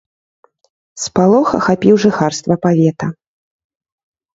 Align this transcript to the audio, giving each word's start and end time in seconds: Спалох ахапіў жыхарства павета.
Спалох 1.03 1.49
ахапіў 1.59 1.95
жыхарства 2.09 2.55
павета. 2.67 3.15